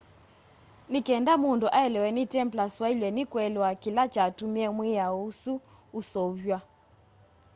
[0.91, 5.53] ni kenda mundu aelewe ni templars wailwe ni kuelewa kila kyatumie mwiao usu
[5.99, 6.57] useuvwa